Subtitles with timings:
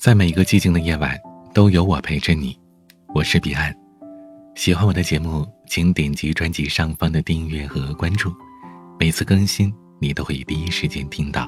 [0.00, 1.14] 在每一个寂静的夜晚，
[1.52, 2.58] 都有我陪着你。
[3.14, 3.70] 我是彼岸，
[4.54, 8.32] 喜欢我的节目，请点击专辑上方的订阅和关注，
[8.98, 11.46] 每次更新你都会第一时间听到。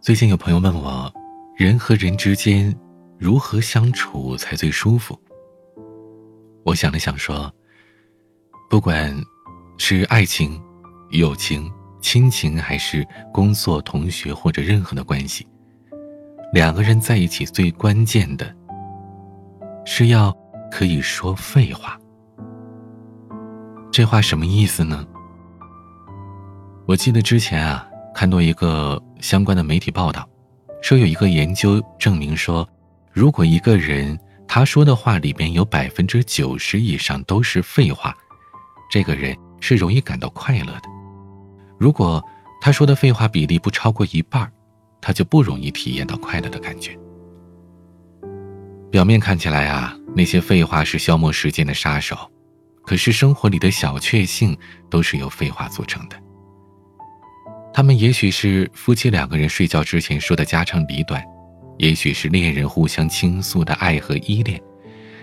[0.00, 1.12] 最近有朋友问我，
[1.56, 2.72] 人和人之间
[3.18, 5.20] 如何相处才最舒服？
[6.62, 7.52] 我想了想说，
[8.70, 9.12] 不管
[9.76, 10.62] 是爱情、
[11.10, 11.68] 友情、
[12.00, 13.04] 亲情，还是
[13.34, 15.44] 工作、同学或者任何的关系。
[16.52, 18.46] 两个人在一起最关键的，
[19.84, 20.34] 是要
[20.70, 21.98] 可以说废话。
[23.90, 25.06] 这话什么意思呢？
[26.86, 30.26] 我记得之前啊看到一个相关的媒体报道，
[30.80, 32.66] 说有一个研究证明说，
[33.12, 38.14] 如果一个人他说的话里边有百分之九十以上都是废话，
[38.90, 40.82] 这个人是容易感到快乐的。
[41.78, 42.22] 如果
[42.60, 44.50] 他说的废话比例不超过一半
[45.00, 46.98] 他就不容易体验到快乐的感觉。
[48.90, 52.16] 表面看起来啊，那些废话是消磨时间的杀手，
[52.82, 54.56] 可是生活里的小确幸
[54.88, 56.16] 都是由废话组成的。
[57.74, 61.22] 他们也许是夫妻两个人睡觉之前说的家长里短，
[61.76, 64.58] 也许是恋人互相倾诉的爱和依恋，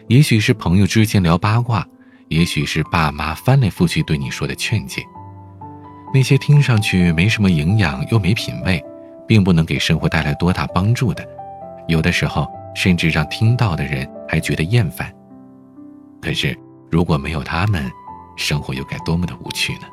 [0.07, 1.87] 也许是朋友之间聊八卦，
[2.27, 5.01] 也许是爸妈翻来覆去对你说的劝诫。
[6.13, 8.83] 那些听上去没什么营养又没品味。
[9.33, 11.27] 并不能给生活带来多大帮助的，
[11.87, 15.11] 有的时候甚至让听到的人还觉得厌烦。
[16.21, 16.55] 可是
[16.91, 17.91] 如果没有他们，
[18.35, 19.87] 生活又该多么的无趣呢？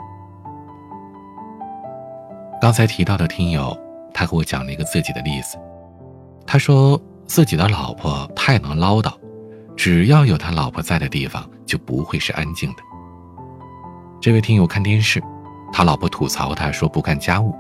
[2.61, 3.75] 刚才提到的听友，
[4.13, 5.57] 他给我讲了一个自己的例子。
[6.47, 9.11] 他说自己的老婆太能唠叨，
[9.75, 12.83] 只要有他老婆在的地方，就不会是安静的。
[14.21, 15.19] 这位听友看电视，
[15.73, 17.55] 他老婆吐槽他说不干家务。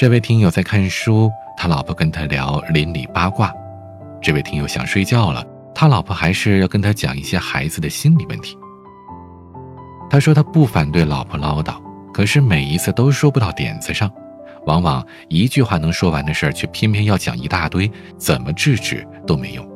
[0.00, 3.54] 这位听友在看书，他老婆跟他聊邻里八卦。
[4.22, 5.44] 这位听友想睡觉了，
[5.74, 8.56] 他老婆还是要跟他讲一些孩子的心理问题。
[10.08, 11.74] 他说他不反对老婆唠叨，
[12.14, 14.10] 可是每一次都说不到点子上，
[14.64, 19.70] 往往一句话能说完的事儿，却偏偏要讲一大堆，怎么制止都没用。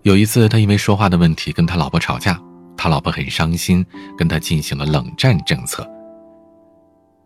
[0.00, 2.40] 有一次，他因为说话的问题跟他老婆吵架，
[2.74, 3.84] 他老婆很伤心，
[4.16, 5.86] 跟他进行了冷战政策。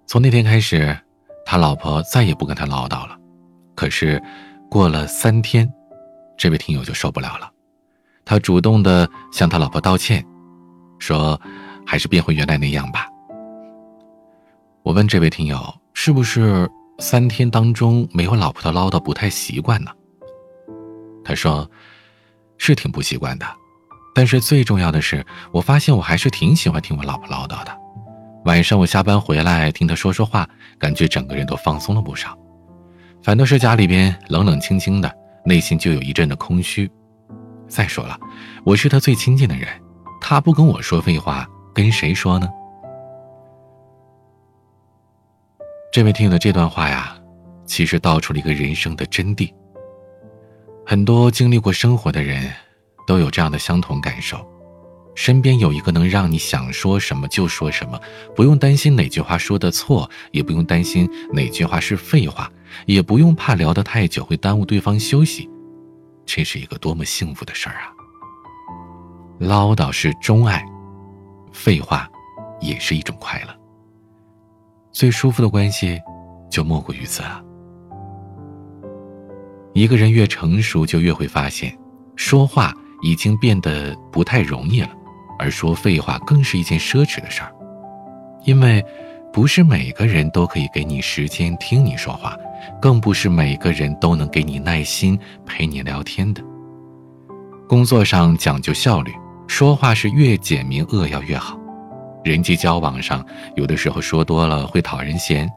[0.08, 0.98] 从那天开始，
[1.44, 3.14] 他老婆再也不跟他唠叨了。
[3.74, 4.20] 可是，
[4.70, 5.70] 过了三天，
[6.34, 7.52] 这位听友就受不了了，
[8.24, 10.24] 他主动的向他老婆道歉，
[10.98, 11.38] 说
[11.86, 13.06] ：“还是变回原来那样吧。”
[14.82, 16.66] 我问这位听友：“是不是
[16.98, 19.90] 三天当中没有老婆的唠叨不太习惯呢？”
[21.22, 21.70] 他说
[22.56, 23.44] ：“是挺不习惯的，
[24.14, 27.78] 但是最重要的是，我发现我还是挺喜欢听我老婆唠叨的。”
[28.44, 32.36] 晚上我下班回来听他说说话，感觉整个人都放松了不少。
[33.22, 35.12] 反倒是家里边冷冷清清的，
[35.44, 36.90] 内心就有一阵的空虚。
[37.66, 38.18] 再说了，
[38.64, 39.68] 我是他最亲近的人，
[40.20, 42.48] 他不跟我说废话，跟谁说呢？
[45.92, 47.18] 这位听友的这段话呀，
[47.66, 49.52] 其实道出了一个人生的真谛。
[50.86, 52.50] 很多经历过生活的人，
[53.06, 54.38] 都有这样的相同感受。
[55.18, 58.00] 身边有一个能让你想说什么就说什么，
[58.36, 62.48] 不用担心哪句话说的错，也不用担心哪句话是废话，
[62.86, 65.50] 也不用怕聊得太久会耽误对方休息，
[66.24, 67.90] 这是一个多么幸福的事儿啊！
[69.40, 70.64] 唠叨是钟爱，
[71.50, 72.08] 废话
[72.60, 73.52] 也是一种快乐。
[74.92, 75.98] 最舒服的关系，
[76.48, 77.42] 就莫过于此啊！
[79.74, 81.76] 一个人越成熟，就越会发现，
[82.14, 84.90] 说话已经变得不太容易了。
[85.38, 87.52] 而说废话更是一件奢侈的事儿，
[88.44, 88.84] 因为
[89.32, 92.36] 不是每个人都可以给你时间听你说话，
[92.80, 96.42] 更不是每个人都能给你耐心陪你聊天的。
[97.68, 99.12] 工作上讲究效率，
[99.46, 101.58] 说话是越简明扼要越好。
[102.24, 103.24] 人际交往上，
[103.54, 105.48] 有的时候说多了会讨人嫌，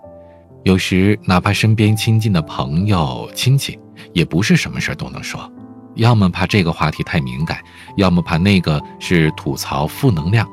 [0.64, 3.80] 有时哪怕身边亲近的朋友亲戚，
[4.14, 5.52] 也不是什么事儿都能说。
[5.96, 7.60] 要么怕这个话题太敏感，
[7.98, 10.48] 要么怕那个是吐槽负能量，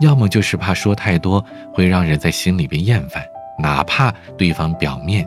[0.00, 1.42] 要么就是怕说太多
[1.72, 3.24] 会让人在心里边厌烦，
[3.58, 5.26] 哪怕对方表面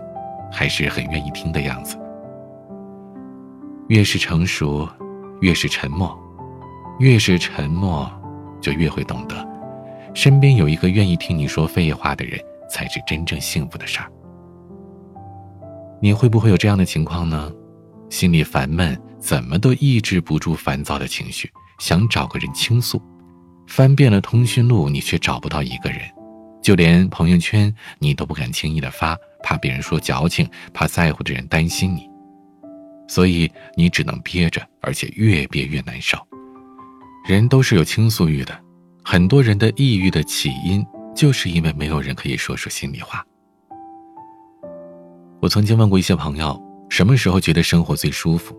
[0.51, 1.97] 还是很愿意听的样子。
[3.87, 4.87] 越是成熟，
[5.41, 6.17] 越是沉默，
[6.99, 8.09] 越是沉默，
[8.61, 9.35] 就越会懂得，
[10.13, 12.39] 身边有一个愿意听你说废话的人，
[12.69, 14.11] 才是真正幸福的事儿。
[16.01, 17.51] 你会不会有这样的情况呢？
[18.09, 18.95] 心里烦闷。
[19.25, 23.01] 怎么都抑制不住烦躁的情绪，想找个人倾诉，
[23.65, 26.01] 翻遍了通讯录，你却找不到一个人，
[26.61, 32.07] 就连朋友圈你都不敢轻易的发，怕别人说矫情，怕在乎的人担心你，
[33.07, 36.19] 所以你只能憋着，而且越憋越难受。
[37.27, 38.55] 人都是有倾诉欲的，
[39.03, 40.85] 很多人的抑郁的起因，
[41.15, 43.25] 就是因为没有人可以说说心里话。
[45.41, 46.61] 我曾经问过一些朋友，
[46.91, 48.55] 什么时候觉得生活最舒服？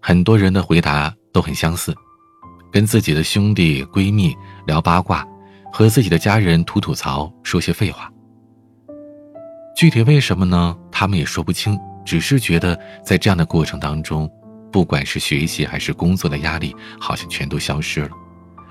[0.00, 1.94] 很多人的回答都很相似，
[2.72, 4.34] 跟自己的兄弟闺蜜
[4.66, 5.26] 聊八卦，
[5.72, 8.10] 和自己的家人吐吐槽，说些废话。
[9.76, 10.76] 具体为什么呢？
[10.90, 14.30] 他们也说不清，只是觉得在这样的过程当中，
[14.72, 18.10] 不管是学习还是工作的压力，好像全都消失了，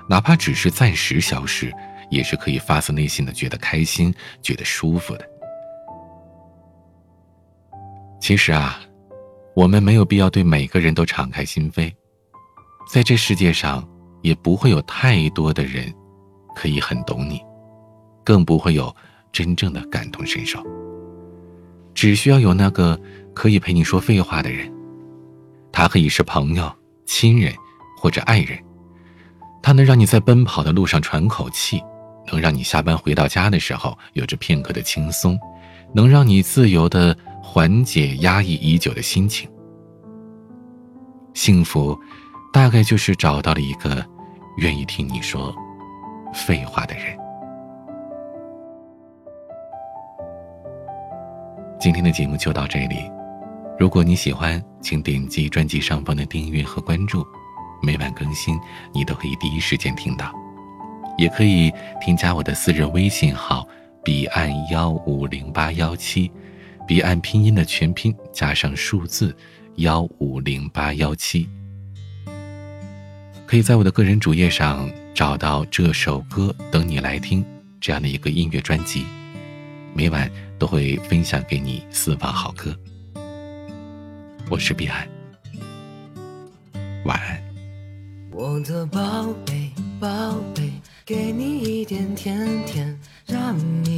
[0.08, 1.72] 哪怕只是暂时消失，
[2.10, 4.12] 也是可以发自内心的觉得开心、
[4.42, 5.24] 觉得舒服的。
[8.20, 8.80] 其实啊，
[9.56, 11.90] 我们没有必要对每个人都敞开心扉，
[12.86, 13.82] 在这世界上，
[14.20, 15.90] 也不会有太多的人
[16.54, 17.40] 可以很懂你，
[18.22, 18.94] 更不会有
[19.32, 20.62] 真正的感同身受。
[21.94, 23.00] 只需要有那个
[23.32, 24.70] 可以陪你说废话的人，
[25.72, 26.70] 他可以是朋友、
[27.06, 27.50] 亲人
[27.96, 28.62] 或者爱人，
[29.62, 31.82] 他能让你在奔跑的路上喘口气，
[32.30, 35.38] 能让你下班回到家的时候有着片刻的轻松，
[35.94, 37.16] 能让你自由的
[37.48, 39.48] 缓解压抑已久的心情。
[41.32, 41.96] 幸福，
[42.52, 44.04] 大概就是找到了一个
[44.58, 45.54] 愿意听你说
[46.34, 47.16] 废话的人。
[51.78, 53.10] 今天的节目就到这里，
[53.78, 57.24] 如果你喜欢，请点击专辑上方的订阅和关注，
[57.80, 58.58] 每晚更新
[58.92, 60.30] 你都可以第一时间听到。
[61.16, 61.72] 也可以
[62.02, 63.66] 添加我的私人微信号
[64.04, 66.30] 彼岸幺五零八幺七，
[66.86, 69.36] 彼岸拼音的全拼加上数字
[69.76, 71.48] 幺五零八幺七，
[73.46, 77.44] 可以在我的个人主页上找到这首歌等你来听
[77.80, 79.04] 这样的一个音乐专辑，
[79.94, 80.30] 每晚。
[80.58, 82.74] 都会分享给你私房好歌。
[84.48, 85.06] 我是彼岸，
[87.04, 87.38] 晚安。
[88.32, 90.08] 我的宝贝宝
[90.54, 90.72] 贝，
[91.04, 93.54] 给你一点甜甜，让
[93.84, 93.95] 你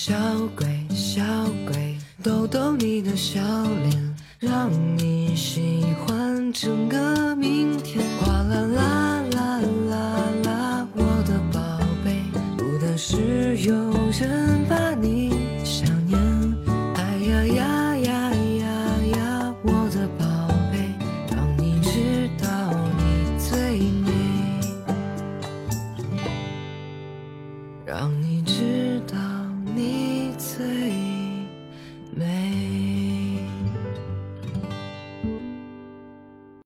[0.00, 0.14] 小
[0.54, 0.64] 鬼
[0.94, 1.20] 小
[1.66, 7.07] 鬼，逗逗你的笑脸，让你喜欢整个。